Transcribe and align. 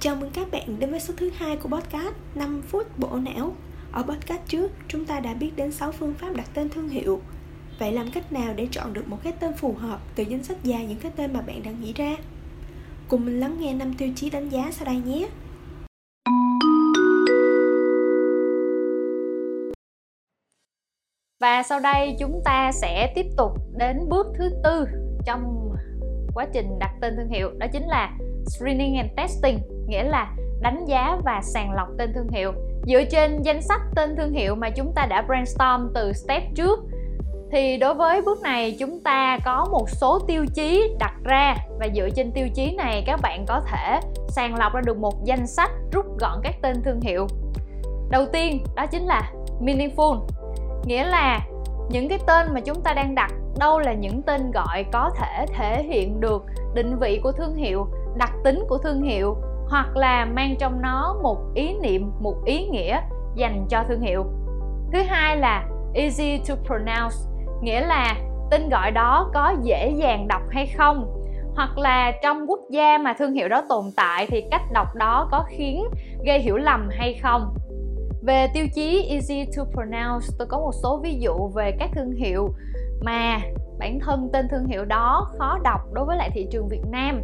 Chào 0.00 0.16
mừng 0.16 0.30
các 0.34 0.50
bạn 0.50 0.78
đến 0.78 0.90
với 0.90 1.00
số 1.00 1.14
thứ 1.16 1.30
hai 1.34 1.56
của 1.56 1.68
podcast 1.68 2.14
5 2.34 2.62
phút 2.62 2.98
bộ 2.98 3.16
não. 3.16 3.52
Ở 3.92 4.02
podcast 4.02 4.40
trước, 4.46 4.72
chúng 4.88 5.04
ta 5.06 5.20
đã 5.20 5.34
biết 5.34 5.50
đến 5.56 5.72
6 5.72 5.92
phương 5.92 6.14
pháp 6.14 6.36
đặt 6.36 6.46
tên 6.54 6.68
thương 6.68 6.88
hiệu. 6.88 7.20
Vậy 7.78 7.92
làm 7.92 8.10
cách 8.10 8.32
nào 8.32 8.54
để 8.54 8.68
chọn 8.70 8.92
được 8.92 9.08
một 9.08 9.18
cái 9.22 9.32
tên 9.40 9.52
phù 9.52 9.72
hợp 9.72 10.00
từ 10.14 10.22
danh 10.22 10.44
sách 10.44 10.56
dài 10.62 10.86
những 10.86 10.98
cái 10.98 11.12
tên 11.16 11.32
mà 11.32 11.40
bạn 11.40 11.62
đang 11.62 11.80
nghĩ 11.80 11.92
ra? 11.92 12.16
Cùng 13.08 13.24
mình 13.24 13.40
lắng 13.40 13.56
nghe 13.60 13.74
năm 13.74 13.94
tiêu 13.98 14.08
chí 14.16 14.30
đánh 14.30 14.48
giá 14.48 14.70
sau 14.70 14.86
đây 14.86 14.96
nhé. 14.96 15.28
Và 21.40 21.62
sau 21.62 21.80
đây 21.80 22.16
chúng 22.20 22.40
ta 22.44 22.70
sẽ 22.72 23.12
tiếp 23.14 23.26
tục 23.36 23.52
đến 23.78 24.08
bước 24.08 24.26
thứ 24.38 24.50
tư 24.64 24.86
trong 25.26 25.72
quá 26.34 26.46
trình 26.52 26.78
đặt 26.78 26.90
tên 27.00 27.16
thương 27.16 27.28
hiệu 27.28 27.50
đó 27.58 27.66
chính 27.72 27.86
là 27.88 28.18
screening 28.46 28.96
and 28.96 29.10
testing, 29.16 29.58
nghĩa 29.86 30.02
là 30.02 30.32
đánh 30.60 30.84
giá 30.84 31.18
và 31.24 31.40
sàng 31.42 31.72
lọc 31.72 31.88
tên 31.98 32.12
thương 32.14 32.28
hiệu. 32.28 32.52
Dựa 32.86 33.04
trên 33.10 33.42
danh 33.42 33.62
sách 33.62 33.80
tên 33.96 34.16
thương 34.16 34.32
hiệu 34.32 34.54
mà 34.54 34.70
chúng 34.70 34.92
ta 34.94 35.06
đã 35.06 35.22
brainstorm 35.22 35.92
từ 35.94 36.12
step 36.12 36.42
trước, 36.54 36.78
thì 37.52 37.76
đối 37.76 37.94
với 37.94 38.22
bước 38.22 38.42
này 38.42 38.76
chúng 38.78 39.02
ta 39.02 39.38
có 39.44 39.66
một 39.72 39.90
số 39.90 40.18
tiêu 40.18 40.44
chí 40.54 40.94
đặt 40.98 41.14
ra. 41.24 41.56
Và 41.78 41.88
dựa 41.94 42.08
trên 42.10 42.32
tiêu 42.32 42.48
chí 42.54 42.72
này, 42.76 43.04
các 43.06 43.20
bạn 43.22 43.44
có 43.48 43.60
thể 43.60 44.00
sàng 44.28 44.54
lọc 44.58 44.74
ra 44.74 44.80
được 44.86 44.98
một 44.98 45.24
danh 45.24 45.46
sách 45.46 45.70
rút 45.92 46.06
gọn 46.18 46.40
các 46.42 46.54
tên 46.62 46.82
thương 46.84 47.00
hiệu. 47.00 47.26
Đầu 48.10 48.26
tiên, 48.32 48.64
đó 48.76 48.86
chính 48.86 49.06
là 49.06 49.32
meaningful 49.60 50.20
nghĩa 50.84 51.04
là 51.04 51.40
những 51.90 52.08
cái 52.08 52.18
tên 52.26 52.46
mà 52.54 52.60
chúng 52.60 52.82
ta 52.82 52.92
đang 52.92 53.14
đặt 53.14 53.32
đâu 53.58 53.78
là 53.78 53.92
những 53.92 54.22
tên 54.22 54.50
gọi 54.50 54.84
có 54.92 55.10
thể 55.18 55.46
thể 55.54 55.82
hiện 55.82 56.20
được 56.20 56.44
định 56.74 56.98
vị 56.98 57.20
của 57.22 57.32
thương 57.32 57.54
hiệu 57.54 57.86
đặc 58.18 58.32
tính 58.44 58.64
của 58.68 58.78
thương 58.78 59.02
hiệu 59.02 59.36
hoặc 59.68 59.96
là 59.96 60.24
mang 60.24 60.56
trong 60.58 60.82
nó 60.82 61.16
một 61.22 61.38
ý 61.54 61.74
niệm, 61.82 62.10
một 62.20 62.36
ý 62.44 62.66
nghĩa 62.66 63.00
dành 63.34 63.66
cho 63.68 63.84
thương 63.88 64.00
hiệu. 64.00 64.24
Thứ 64.92 65.02
hai 65.02 65.36
là 65.36 65.68
easy 65.94 66.38
to 66.48 66.54
pronounce, 66.64 67.16
nghĩa 67.62 67.80
là 67.80 68.16
tên 68.50 68.68
gọi 68.68 68.90
đó 68.90 69.30
có 69.34 69.54
dễ 69.62 69.90
dàng 69.96 70.28
đọc 70.28 70.42
hay 70.50 70.66
không. 70.66 71.12
Hoặc 71.54 71.78
là 71.78 72.12
trong 72.22 72.50
quốc 72.50 72.60
gia 72.70 72.98
mà 72.98 73.14
thương 73.18 73.32
hiệu 73.32 73.48
đó 73.48 73.62
tồn 73.68 73.84
tại 73.96 74.26
thì 74.26 74.44
cách 74.50 74.62
đọc 74.72 74.94
đó 74.94 75.28
có 75.30 75.44
khiến 75.48 75.84
gây 76.26 76.38
hiểu 76.38 76.56
lầm 76.56 76.88
hay 76.90 77.14
không. 77.22 77.54
Về 78.22 78.46
tiêu 78.54 78.66
chí 78.74 79.08
easy 79.10 79.44
to 79.56 79.64
pronounce, 79.72 80.26
tôi 80.38 80.48
có 80.48 80.58
một 80.58 80.72
số 80.82 81.00
ví 81.02 81.18
dụ 81.20 81.48
về 81.54 81.72
các 81.78 81.90
thương 81.94 82.12
hiệu 82.12 82.48
mà 83.02 83.38
bản 83.78 83.98
thân 84.00 84.28
tên 84.32 84.48
thương 84.50 84.66
hiệu 84.66 84.84
đó 84.84 85.30
khó 85.38 85.58
đọc 85.64 85.80
đối 85.92 86.04
với 86.04 86.16
lại 86.16 86.30
thị 86.34 86.46
trường 86.50 86.68
Việt 86.68 86.82
Nam 86.90 87.20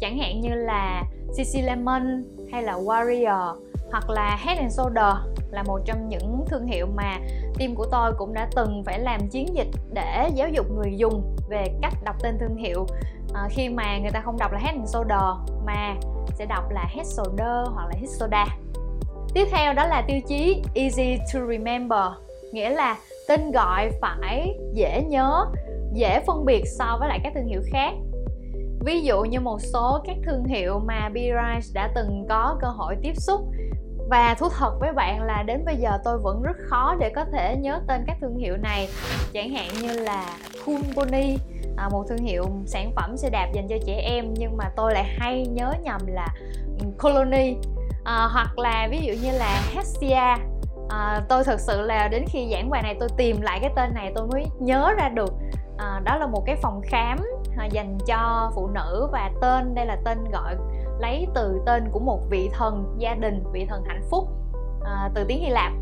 chẳng 0.00 0.18
hạn 0.18 0.40
như 0.40 0.54
là 0.54 1.02
CC 1.28 1.64
Lemon 1.64 2.24
hay 2.52 2.62
là 2.62 2.72
Warrior 2.72 3.54
hoặc 3.90 4.10
là 4.10 4.38
Head 4.40 4.58
and 4.58 4.76
Shoulder 4.76 5.14
là 5.50 5.62
một 5.62 5.80
trong 5.84 6.08
những 6.08 6.44
thương 6.48 6.66
hiệu 6.66 6.86
mà 6.96 7.18
team 7.58 7.74
của 7.74 7.86
tôi 7.90 8.12
cũng 8.18 8.34
đã 8.34 8.48
từng 8.56 8.82
phải 8.84 8.98
làm 8.98 9.28
chiến 9.28 9.54
dịch 9.54 9.68
để 9.92 10.28
giáo 10.34 10.48
dục 10.48 10.66
người 10.70 10.96
dùng 10.96 11.36
về 11.48 11.66
cách 11.82 11.94
đọc 12.04 12.16
tên 12.22 12.38
thương 12.40 12.56
hiệu. 12.56 12.86
À, 13.34 13.48
khi 13.50 13.68
mà 13.68 13.98
người 13.98 14.10
ta 14.10 14.20
không 14.20 14.38
đọc 14.38 14.52
là 14.52 14.58
Head 14.58 14.74
and 14.74 14.90
Shoulder 14.90 15.22
mà 15.66 15.94
sẽ 16.38 16.46
đọc 16.46 16.70
là 16.70 16.84
Head 16.88 17.06
Shoulder 17.06 17.68
hoặc 17.74 17.86
là 17.86 17.94
Head 17.94 18.10
Soda 18.10 18.46
tiếp 19.34 19.48
theo 19.50 19.72
đó 19.72 19.86
là 19.86 20.02
tiêu 20.08 20.20
chí 20.28 20.62
easy 20.74 21.16
to 21.16 21.40
remember 21.48 22.00
nghĩa 22.52 22.70
là 22.70 22.96
tên 23.28 23.50
gọi 23.50 23.90
phải 24.00 24.58
dễ 24.74 25.02
nhớ 25.02 25.46
dễ 25.92 26.20
phân 26.26 26.44
biệt 26.44 26.62
so 26.78 26.96
với 27.00 27.08
lại 27.08 27.20
các 27.22 27.32
thương 27.34 27.46
hiệu 27.46 27.60
khác 27.72 27.92
ví 28.80 29.00
dụ 29.00 29.22
như 29.22 29.40
một 29.40 29.58
số 29.60 30.00
các 30.06 30.16
thương 30.24 30.44
hiệu 30.44 30.78
mà 30.86 31.10
B-Rise 31.14 31.74
đã 31.74 31.90
từng 31.94 32.26
có 32.28 32.58
cơ 32.60 32.68
hội 32.68 32.96
tiếp 33.02 33.12
xúc. 33.16 33.40
Và 34.10 34.34
thú 34.34 34.48
thật 34.58 34.72
với 34.80 34.92
bạn 34.92 35.22
là 35.22 35.42
đến 35.42 35.64
bây 35.64 35.76
giờ 35.76 35.90
tôi 36.04 36.18
vẫn 36.18 36.42
rất 36.42 36.56
khó 36.68 36.94
để 37.00 37.10
có 37.14 37.24
thể 37.32 37.56
nhớ 37.56 37.80
tên 37.88 38.04
các 38.06 38.16
thương 38.20 38.36
hiệu 38.36 38.56
này. 38.56 38.88
Chẳng 39.32 39.50
hạn 39.50 39.68
như 39.82 39.92
là 39.92 40.24
Kumboni 40.66 41.36
à, 41.76 41.88
một 41.88 42.04
thương 42.08 42.18
hiệu 42.18 42.44
sản 42.66 42.92
phẩm 42.96 43.16
xe 43.16 43.30
đạp 43.30 43.48
dành 43.52 43.68
cho 43.68 43.76
trẻ 43.86 43.94
em 43.94 44.34
nhưng 44.34 44.56
mà 44.56 44.64
tôi 44.76 44.94
lại 44.94 45.04
hay 45.18 45.46
nhớ 45.46 45.72
nhầm 45.82 46.00
là 46.06 46.28
ừ, 46.80 46.86
Colony. 46.98 47.56
À, 48.04 48.28
hoặc 48.32 48.58
là 48.58 48.88
ví 48.90 49.00
dụ 49.02 49.12
như 49.22 49.38
là 49.38 49.62
Hestia. 49.74 50.42
À, 50.88 51.22
tôi 51.28 51.44
thực 51.44 51.60
sự 51.60 51.82
là 51.82 52.08
đến 52.08 52.24
khi 52.28 52.48
giảng 52.52 52.70
bài 52.70 52.82
này 52.82 52.96
tôi 53.00 53.08
tìm 53.16 53.40
lại 53.40 53.58
cái 53.60 53.70
tên 53.76 53.94
này 53.94 54.12
tôi 54.14 54.26
mới 54.26 54.44
nhớ 54.60 54.92
ra 54.98 55.08
được 55.08 55.32
à, 55.78 56.00
đó 56.04 56.16
là 56.16 56.26
một 56.26 56.42
cái 56.46 56.56
phòng 56.62 56.80
khám 56.84 57.18
à, 57.56 57.66
dành 57.70 57.98
cho 58.06 58.50
phụ 58.54 58.66
nữ 58.66 59.08
và 59.12 59.30
tên 59.40 59.74
đây 59.74 59.86
là 59.86 59.96
tên 60.04 60.18
gọi 60.32 60.56
lấy 60.98 61.26
từ 61.34 61.60
tên 61.66 61.88
của 61.92 62.00
một 62.00 62.20
vị 62.30 62.50
thần 62.52 62.94
gia 62.98 63.14
đình 63.14 63.44
vị 63.52 63.66
thần 63.68 63.82
hạnh 63.86 64.02
phúc 64.10 64.28
à, 64.84 65.10
từ 65.14 65.24
tiếng 65.28 65.40
hy 65.40 65.50
lạp. 65.50 65.72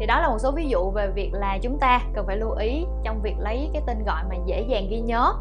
Thì 0.00 0.06
đó 0.06 0.20
là 0.20 0.28
một 0.28 0.38
số 0.38 0.50
ví 0.50 0.68
dụ 0.68 0.90
về 0.90 1.10
việc 1.14 1.30
là 1.32 1.58
chúng 1.62 1.78
ta 1.78 2.00
cần 2.14 2.26
phải 2.26 2.36
lưu 2.36 2.50
ý 2.50 2.84
trong 3.04 3.22
việc 3.22 3.34
lấy 3.38 3.70
cái 3.72 3.82
tên 3.86 4.04
gọi 4.06 4.24
mà 4.28 4.36
dễ 4.46 4.66
dàng 4.68 4.86
ghi 4.90 5.00
nhớ. 5.00 5.32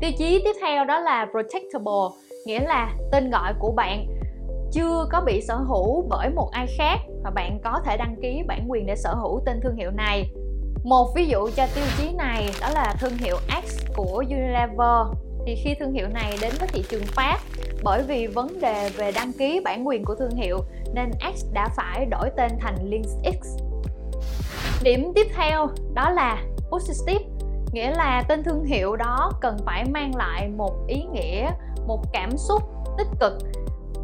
Tiêu 0.00 0.10
chí 0.18 0.42
tiếp 0.44 0.52
theo 0.60 0.84
đó 0.84 0.98
là 0.98 1.26
protectable 1.30 2.18
nghĩa 2.46 2.60
là 2.60 2.94
tên 3.12 3.30
gọi 3.30 3.54
của 3.58 3.72
bạn 3.72 4.06
chưa 4.72 5.06
có 5.10 5.20
bị 5.20 5.40
sở 5.40 5.56
hữu 5.56 6.06
bởi 6.08 6.30
một 6.30 6.48
ai 6.52 6.66
khác 6.78 6.96
và 7.24 7.30
bạn 7.30 7.60
có 7.64 7.80
thể 7.84 7.96
đăng 7.96 8.16
ký 8.22 8.42
bản 8.46 8.64
quyền 8.68 8.86
để 8.86 8.96
sở 8.96 9.14
hữu 9.14 9.40
tên 9.46 9.60
thương 9.62 9.76
hiệu 9.76 9.90
này 9.90 10.32
một 10.84 11.14
ví 11.14 11.26
dụ 11.26 11.48
cho 11.56 11.66
tiêu 11.74 11.84
chí 11.98 12.12
này 12.12 12.50
đó 12.60 12.68
là 12.74 12.94
thương 13.00 13.16
hiệu 13.16 13.36
X 13.66 13.78
của 13.96 14.24
Unilever 14.28 15.06
thì 15.46 15.54
khi 15.54 15.74
thương 15.80 15.92
hiệu 15.92 16.08
này 16.08 16.38
đến 16.40 16.52
với 16.58 16.68
thị 16.68 16.84
trường 16.88 17.06
Pháp 17.06 17.38
bởi 17.82 18.02
vì 18.02 18.26
vấn 18.26 18.60
đề 18.60 18.90
về 18.96 19.12
đăng 19.12 19.32
ký 19.32 19.60
bản 19.64 19.86
quyền 19.86 20.04
của 20.04 20.14
thương 20.14 20.36
hiệu 20.36 20.58
nên 20.94 21.10
X 21.36 21.44
đã 21.52 21.68
phải 21.76 22.06
đổi 22.06 22.30
tên 22.36 22.50
thành 22.60 22.76
Lynx 22.82 23.06
X. 23.24 23.46
Điểm 24.82 25.12
tiếp 25.14 25.26
theo 25.36 25.68
đó 25.94 26.10
là 26.10 26.42
positive 26.70 27.24
nghĩa 27.72 27.90
là 27.90 28.22
tên 28.28 28.42
thương 28.42 28.64
hiệu 28.64 28.96
đó 28.96 29.32
cần 29.40 29.56
phải 29.66 29.84
mang 29.84 30.16
lại 30.16 30.48
một 30.48 30.74
ý 30.88 31.02
nghĩa, 31.12 31.50
một 31.86 32.00
cảm 32.12 32.36
xúc 32.36 32.62
tích 32.98 33.08
cực 33.20 33.32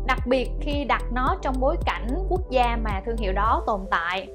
đặc 0.06 0.26
biệt 0.26 0.50
khi 0.60 0.84
đặt 0.84 1.02
nó 1.12 1.36
trong 1.42 1.54
bối 1.60 1.76
cảnh 1.86 2.08
quốc 2.28 2.50
gia 2.50 2.76
mà 2.76 3.00
thương 3.06 3.16
hiệu 3.16 3.32
đó 3.32 3.62
tồn 3.66 3.80
tại 3.90 4.28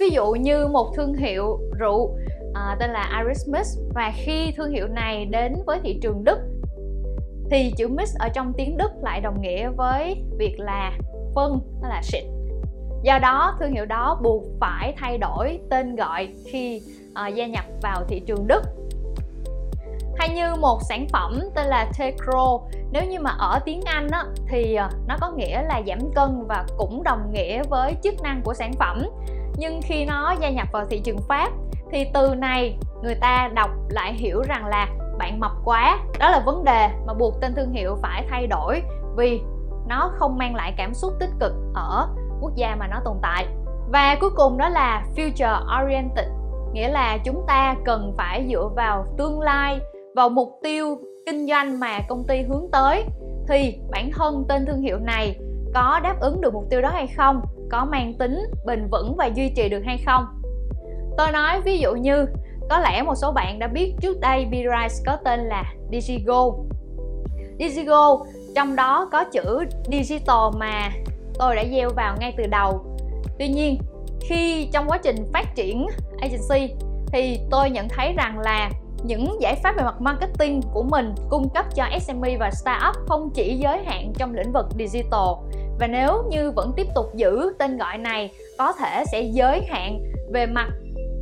ví 0.00 0.10
dụ 0.10 0.32
như 0.32 0.66
một 0.66 0.92
thương 0.96 1.14
hiệu 1.14 1.58
rượu 1.78 2.16
à, 2.54 2.76
tên 2.80 2.90
là 2.90 3.22
Irish 3.22 3.48
Mist 3.48 3.78
và 3.94 4.12
khi 4.16 4.52
thương 4.56 4.70
hiệu 4.70 4.88
này 4.88 5.24
đến 5.24 5.54
với 5.66 5.80
thị 5.82 5.98
trường 6.02 6.24
Đức 6.24 6.38
thì 7.50 7.72
chữ 7.76 7.88
miss 7.88 8.16
ở 8.18 8.28
trong 8.28 8.52
tiếng 8.56 8.76
Đức 8.76 8.90
lại 9.02 9.20
đồng 9.20 9.40
nghĩa 9.40 9.68
với 9.68 10.24
việc 10.38 10.54
là 10.58 10.92
phân 11.34 11.60
tức 11.82 11.88
là 11.88 12.02
shit 12.02 12.24
do 13.02 13.18
đó 13.18 13.56
thương 13.60 13.72
hiệu 13.72 13.86
đó 13.86 14.20
buộc 14.22 14.42
phải 14.60 14.94
thay 14.98 15.18
đổi 15.18 15.60
tên 15.70 15.96
gọi 15.96 16.28
khi 16.46 16.82
uh, 17.10 17.34
gia 17.34 17.46
nhập 17.46 17.64
vào 17.82 18.04
thị 18.08 18.20
trường 18.26 18.46
Đức. 18.46 18.62
Hay 20.18 20.28
như 20.28 20.54
một 20.60 20.78
sản 20.88 21.06
phẩm 21.12 21.40
tên 21.54 21.66
là 21.66 21.90
Tecro 21.98 22.58
nếu 22.92 23.04
như 23.04 23.20
mà 23.20 23.30
ở 23.38 23.58
tiếng 23.64 23.80
Anh 23.84 24.08
á, 24.10 24.24
thì 24.48 24.74
à, 24.74 24.90
nó 25.08 25.16
có 25.20 25.30
nghĩa 25.30 25.62
là 25.62 25.82
giảm 25.86 25.98
cân 26.14 26.44
và 26.48 26.66
cũng 26.76 27.02
đồng 27.02 27.32
nghĩa 27.32 27.62
với 27.62 27.94
chức 28.02 28.14
năng 28.22 28.42
của 28.44 28.54
sản 28.54 28.72
phẩm 28.78 29.06
nhưng 29.58 29.80
khi 29.82 30.04
nó 30.04 30.34
gia 30.40 30.50
nhập 30.50 30.68
vào 30.72 30.84
thị 30.90 31.00
trường 31.00 31.18
Pháp, 31.28 31.50
thì 31.92 32.06
từ 32.14 32.34
này 32.34 32.78
người 33.02 33.14
ta 33.14 33.50
đọc 33.54 33.70
lại 33.88 34.12
hiểu 34.12 34.42
rằng 34.42 34.66
là 34.66 34.88
bạn 35.18 35.40
mập 35.40 35.52
quá. 35.64 35.98
Đó 36.18 36.30
là 36.30 36.42
vấn 36.46 36.64
đề 36.64 36.88
mà 37.06 37.14
buộc 37.14 37.40
tên 37.40 37.54
thương 37.54 37.72
hiệu 37.72 37.96
phải 38.02 38.26
thay 38.30 38.46
đổi 38.46 38.82
vì 39.16 39.40
nó 39.88 40.10
không 40.14 40.38
mang 40.38 40.54
lại 40.54 40.74
cảm 40.76 40.94
xúc 40.94 41.12
tích 41.20 41.30
cực 41.40 41.52
ở 41.74 42.08
quốc 42.40 42.52
gia 42.56 42.76
mà 42.76 42.86
nó 42.86 43.00
tồn 43.04 43.16
tại. 43.22 43.46
Và 43.88 44.16
cuối 44.20 44.30
cùng 44.36 44.58
đó 44.58 44.68
là 44.68 45.04
future 45.16 45.84
oriented, 45.84 46.26
nghĩa 46.72 46.88
là 46.88 47.18
chúng 47.24 47.44
ta 47.46 47.74
cần 47.84 48.14
phải 48.18 48.46
dựa 48.50 48.68
vào 48.76 49.04
tương 49.18 49.40
lai, 49.40 49.80
vào 50.16 50.28
mục 50.28 50.48
tiêu 50.62 50.98
kinh 51.26 51.46
doanh 51.46 51.80
mà 51.80 52.00
công 52.08 52.24
ty 52.24 52.42
hướng 52.42 52.66
tới. 52.72 53.04
Thì 53.48 53.78
bản 53.90 54.10
thân 54.14 54.44
tên 54.48 54.66
thương 54.66 54.80
hiệu 54.80 54.98
này 54.98 55.36
có 55.74 56.00
đáp 56.02 56.16
ứng 56.20 56.40
được 56.40 56.54
mục 56.54 56.64
tiêu 56.70 56.82
đó 56.82 56.90
hay 56.90 57.06
không? 57.06 57.40
Có 57.70 57.84
mang 57.84 58.14
tính 58.18 58.38
bền 58.66 58.88
vững 58.92 59.16
và 59.16 59.26
duy 59.26 59.48
trì 59.56 59.68
được 59.68 59.82
hay 59.86 59.98
không? 60.06 60.24
Tôi 61.16 61.32
nói 61.32 61.60
ví 61.60 61.78
dụ 61.78 61.94
như, 61.94 62.26
có 62.70 62.78
lẽ 62.78 63.02
một 63.02 63.14
số 63.14 63.32
bạn 63.32 63.58
đã 63.58 63.66
biết 63.66 63.94
trước 64.00 64.20
đây 64.20 64.46
B-Rise 64.50 65.02
có 65.06 65.16
tên 65.24 65.40
là 65.40 65.64
Digigo. 65.92 66.50
Digigo, 67.58 68.18
trong 68.54 68.76
đó 68.76 69.08
có 69.12 69.24
chữ 69.24 69.64
digital 69.90 70.56
mà 70.56 70.90
tôi 71.38 71.56
đã 71.56 71.64
gieo 71.70 71.90
vào 71.90 72.16
ngay 72.20 72.34
từ 72.36 72.46
đầu. 72.46 72.84
Tuy 73.38 73.48
nhiên, 73.48 73.78
khi 74.20 74.68
trong 74.72 74.86
quá 74.88 74.98
trình 74.98 75.16
phát 75.32 75.54
triển 75.54 75.86
agency 76.20 76.74
thì 77.12 77.40
tôi 77.50 77.70
nhận 77.70 77.88
thấy 77.88 78.12
rằng 78.12 78.38
là 78.38 78.70
những 79.04 79.36
giải 79.40 79.54
pháp 79.62 79.76
về 79.76 79.82
mặt 79.82 80.00
marketing 80.00 80.60
của 80.72 80.82
mình 80.82 81.14
cung 81.30 81.48
cấp 81.48 81.66
cho 81.74 81.84
SME 82.00 82.36
và 82.36 82.50
startup 82.50 83.06
không 83.06 83.30
chỉ 83.34 83.56
giới 83.58 83.84
hạn 83.84 84.12
trong 84.18 84.34
lĩnh 84.34 84.52
vực 84.52 84.66
digital 84.78 85.28
và 85.80 85.86
nếu 85.86 86.24
như 86.30 86.50
vẫn 86.50 86.72
tiếp 86.76 86.86
tục 86.94 87.06
giữ 87.14 87.52
tên 87.58 87.78
gọi 87.78 87.98
này, 87.98 88.32
có 88.58 88.72
thể 88.72 89.04
sẽ 89.12 89.22
giới 89.22 89.60
hạn 89.68 89.98
về 90.32 90.46
mặt 90.46 90.68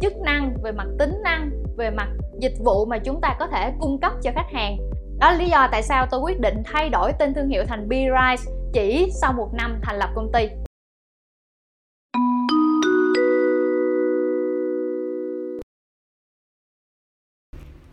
chức 0.00 0.12
năng, 0.16 0.54
về 0.62 0.72
mặt 0.72 0.86
tính 0.98 1.14
năng, 1.24 1.50
về 1.76 1.90
mặt 1.90 2.08
dịch 2.40 2.54
vụ 2.64 2.84
mà 2.84 2.98
chúng 2.98 3.20
ta 3.20 3.36
có 3.38 3.46
thể 3.46 3.72
cung 3.80 4.00
cấp 4.00 4.12
cho 4.22 4.30
khách 4.34 4.52
hàng 4.52 4.76
đó 5.18 5.30
là 5.30 5.38
lý 5.38 5.48
do 5.48 5.68
tại 5.72 5.82
sao 5.82 6.06
tôi 6.10 6.20
quyết 6.20 6.40
định 6.40 6.62
thay 6.64 6.88
đổi 6.88 7.12
tên 7.18 7.34
thương 7.34 7.48
hiệu 7.48 7.64
thành 7.68 7.88
B-Rise 7.88 8.50
chỉ 8.72 9.10
sau 9.20 9.32
một 9.32 9.50
năm 9.54 9.80
thành 9.82 9.98
lập 9.98 10.10
công 10.14 10.32
ty 10.32 10.48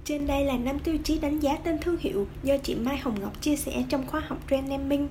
Trên 0.05 0.27
đây 0.27 0.45
là 0.45 0.57
5 0.57 0.79
tiêu 0.79 0.97
chí 1.03 1.19
đánh 1.19 1.39
giá 1.39 1.57
tên 1.63 1.77
thương 1.79 1.97
hiệu 1.99 2.27
do 2.43 2.57
chị 2.63 2.75
Mai 2.75 2.97
Hồng 2.97 3.15
Ngọc 3.21 3.41
chia 3.41 3.55
sẻ 3.55 3.83
trong 3.89 4.07
khóa 4.07 4.21
học 4.27 4.37
Brand 4.47 4.69
Naming. 4.69 5.07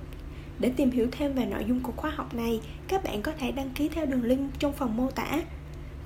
Để 0.60 0.72
tìm 0.76 0.90
hiểu 0.90 1.08
thêm 1.12 1.34
về 1.34 1.46
nội 1.46 1.64
dung 1.68 1.80
của 1.80 1.92
khóa 1.96 2.10
học 2.10 2.34
này, 2.34 2.60
các 2.88 3.04
bạn 3.04 3.22
có 3.22 3.32
thể 3.38 3.52
đăng 3.52 3.70
ký 3.70 3.88
theo 3.88 4.06
đường 4.06 4.24
link 4.24 4.50
trong 4.58 4.72
phần 4.72 4.96
mô 4.96 5.10
tả. 5.10 5.42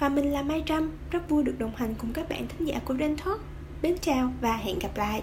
Và 0.00 0.08
mình 0.08 0.32
là 0.32 0.42
Mai 0.42 0.62
Trâm, 0.66 0.90
rất 1.10 1.28
vui 1.28 1.44
được 1.44 1.58
đồng 1.58 1.72
hành 1.76 1.94
cùng 1.98 2.12
các 2.12 2.28
bạn 2.28 2.46
thính 2.48 2.68
giả 2.68 2.80
của 2.84 2.94
Rain 3.00 3.16
Talk. 3.16 3.40
Mến 3.82 3.96
chào 4.00 4.32
và 4.40 4.56
hẹn 4.56 4.78
gặp 4.78 4.96
lại! 4.96 5.22